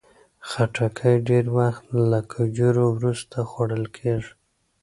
خټکی 0.49 1.15
ډېر 1.29 1.45
وخت 1.57 1.83
له 2.09 2.19
کجورو 2.33 2.85
وروسته 2.97 3.37
خوړل 3.49 3.85
کېږي. 3.97 4.33